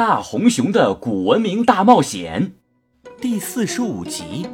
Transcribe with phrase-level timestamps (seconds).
[0.00, 2.54] 大红熊的古文明大冒险
[3.20, 4.46] 第四十五集：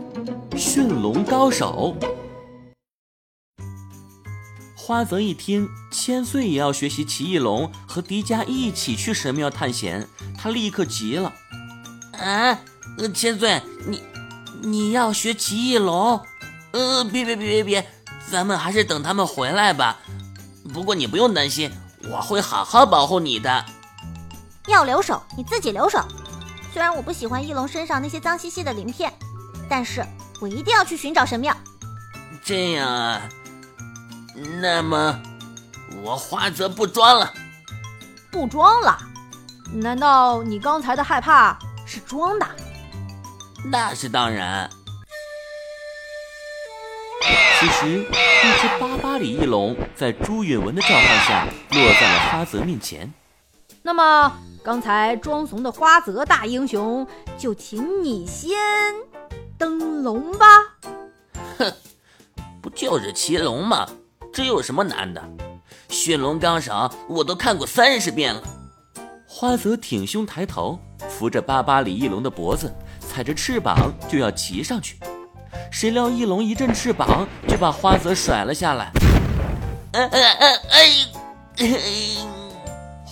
[0.56, 1.96] 驯龙高手。
[4.76, 11.32] 花泽一听千岁也要学习奇异龙，和迪迦一起去神庙探险，他立刻急了
[12.18, 12.58] ：“啊，
[13.14, 14.02] 千岁，你
[14.64, 16.20] 你要学奇异龙？
[16.72, 17.86] 呃，别别别别别，
[18.28, 20.00] 咱们还是等他们回来吧。
[20.74, 21.70] 不过你不用担心，
[22.10, 23.64] 我会好好保护你的。”
[24.66, 26.04] 要留手，你自己留手。
[26.72, 29.12] 虽然我不喜欢翼龙身上那些脏兮兮的鳞片，
[29.68, 30.04] 但是
[30.40, 31.56] 我一定要去寻找神庙。
[32.44, 33.22] 这样啊，
[34.60, 35.18] 那么
[36.02, 37.32] 我花泽不装了。
[38.30, 38.98] 不装了？
[39.72, 42.46] 难道你刚才的害怕是装的？
[43.70, 44.68] 那是当然。
[47.58, 53.10] 其实，一只巴巴里翼龙在朱允文的召唤下落在了花泽面前。
[53.82, 54.30] 那么。
[54.66, 57.06] 刚才装怂的花泽大英雄，
[57.38, 58.58] 就请你先
[59.56, 60.44] 登龙吧。
[61.56, 61.72] 哼，
[62.60, 63.86] 不就是骑龙吗？
[64.32, 65.22] 这有什么难的？
[65.88, 68.42] 驯龙纲手我都看过三十遍了。
[69.28, 70.76] 花泽挺胸抬头，
[71.08, 73.76] 扶着巴巴里翼龙的脖子，踩着翅膀
[74.10, 74.98] 就要骑上去。
[75.70, 78.90] 谁料翼龙一阵翅膀就把花泽甩了下来。
[79.92, 81.66] 哎哎哎哎！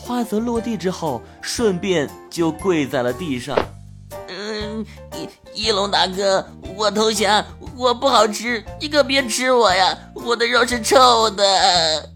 [0.04, 3.56] 花泽落地之后，顺便就跪在了地上。
[4.28, 4.84] 嗯，
[5.54, 7.42] 翼龙大哥，我投降，
[7.74, 12.10] 我不好吃，你可别吃我呀，我的肉是臭的。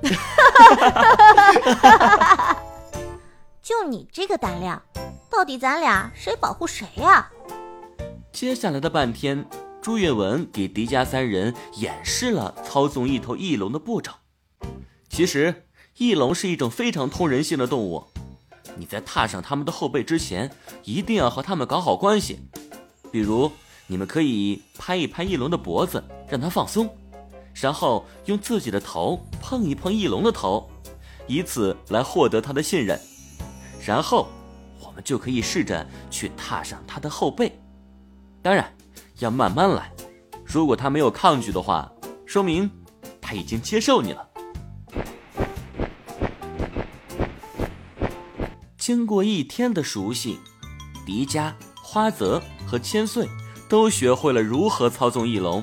[3.60, 4.80] 就你这个胆量，
[5.28, 7.28] 到底咱俩谁保护谁呀？
[8.32, 9.44] 接下来的半天，
[9.82, 14.12] 朱月文给迪迦三人演示了操纵一头翼龙的步骤。
[15.08, 15.64] 其实。
[15.98, 18.04] 翼龙是一种非常通人性的动物，
[18.76, 20.48] 你在踏上它们的后背之前，
[20.84, 22.38] 一定要和它们搞好关系。
[23.10, 23.50] 比如，
[23.88, 26.88] 你们可以拍一拍翼龙的脖子，让它放松，
[27.52, 30.70] 然后用自己的头碰一碰翼龙的头，
[31.26, 33.00] 以此来获得它的信任。
[33.84, 34.28] 然后，
[34.80, 37.58] 我们就可以试着去踏上它的后背。
[38.40, 38.72] 当然，
[39.18, 39.90] 要慢慢来。
[40.44, 41.90] 如果它没有抗拒的话，
[42.24, 42.70] 说明
[43.20, 44.27] 它已经接受你了。
[48.88, 50.40] 经过一天的熟悉，
[51.04, 53.28] 迪迦、花泽和千岁
[53.68, 55.62] 都学会了如何操纵翼龙。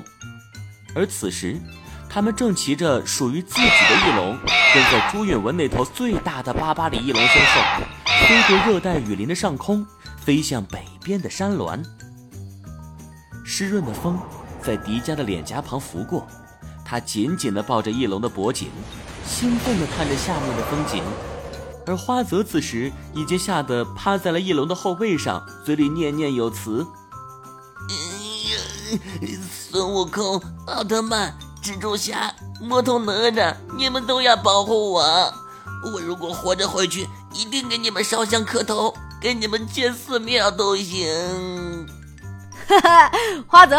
[0.94, 1.60] 而此时，
[2.08, 4.38] 他们正骑着属于自己的翼龙，
[4.72, 7.84] 跟在朱允文那头最大的巴巴里翼龙身后，
[8.28, 9.84] 飞过热带雨林的上空，
[10.20, 11.84] 飞向北边的山峦。
[13.44, 14.16] 湿润的风
[14.62, 16.28] 在迪迦的脸颊旁拂过，
[16.84, 18.68] 他紧紧地抱着翼龙的脖颈，
[19.26, 21.02] 兴奋地看着下面的风景。
[21.86, 26.84] 而花泽此时已经吓得趴在了翼龙的后背上，嘴里念念有词
[29.70, 35.02] ：“孙悟空、奥特曼、蜘蛛侠、魔童哪吒，你们都要保护我。
[35.92, 41.86] 我如果活着回去，一定给你们烧香磕头，给你们建寺庙都行。
[42.66, 43.12] ”哈哈，
[43.46, 43.76] 花泽，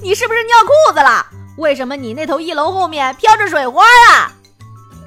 [0.00, 1.26] 你是不是尿裤子了？
[1.58, 4.32] 为什么你那头翼龙后面飘着水花啊？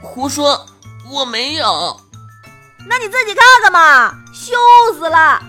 [0.04, 0.68] 胡说，
[1.10, 2.00] 我没有。
[2.88, 4.54] 那你自己看看嘛，羞
[4.94, 5.42] 死了！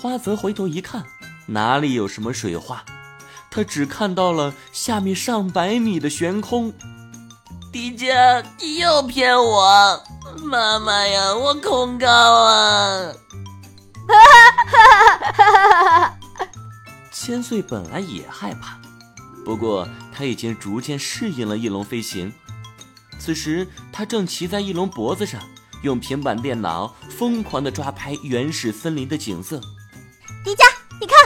[0.00, 1.04] 花泽回头一看，
[1.46, 2.84] 哪里有什么水花？
[3.50, 6.72] 他只看到了下面上百米的悬空。
[7.72, 10.02] 迪迦，你又骗我！
[10.44, 13.12] 妈妈呀，我恐高啊！
[14.08, 14.14] 哈
[14.66, 14.82] 哈
[15.32, 16.18] 哈哈哈！
[17.10, 18.78] 千岁本来也害怕，
[19.44, 22.32] 不过他已经逐渐适应了翼龙飞行。
[23.18, 25.40] 此时，他正骑在翼龙脖子上。
[25.82, 29.60] 用平板电脑疯狂地抓拍原始森林的景色。
[30.44, 30.64] 迪迦，
[31.00, 31.16] 你看，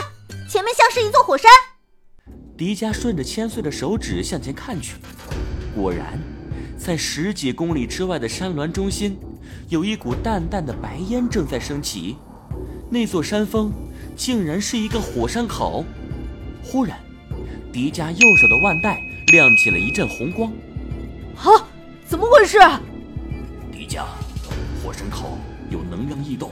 [0.49, 1.49] 前面像是一座火山。
[2.57, 4.95] 迪迦顺着千岁的手指向前看去，
[5.75, 6.19] 果然，
[6.77, 9.17] 在十几公里之外的山峦中心，
[9.69, 12.17] 有一股淡淡的白烟正在升起。
[12.89, 13.71] 那座山峰
[14.15, 15.85] 竟然是一个火山口。
[16.63, 16.99] 忽然，
[17.71, 20.51] 迪迦右手的腕带亮起了一阵红光。
[21.37, 21.65] 啊，
[22.05, 22.59] 怎么回事？
[23.71, 24.03] 迪迦。
[24.83, 25.37] 火山口
[25.69, 26.49] 有能量异动，